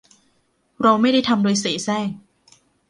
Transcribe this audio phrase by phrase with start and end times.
[0.81, 2.07] เราไม่ได้ทำโดยเสแสร้ง